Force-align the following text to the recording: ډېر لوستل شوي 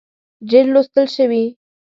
ډېر 0.49 0.65
لوستل 0.73 1.05
شوي 1.15 1.43